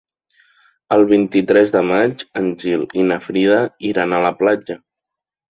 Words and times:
El 0.95 1.03
vint-i-tres 1.11 1.73
de 1.75 1.83
maig 1.89 2.23
en 2.41 2.49
Gil 2.65 2.87
i 3.03 3.07
na 3.13 3.19
Frida 3.27 3.61
iran 3.93 4.19
a 4.21 4.25
la 4.27 4.35
platja. 4.43 4.81